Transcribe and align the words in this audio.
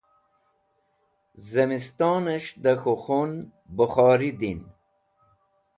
zimistones̃h 1.47 2.51
da 2.63 2.73
k̃hu 2.81 2.93
khun 3.03 3.31
bukhori 3.75 4.31
din 4.39 4.59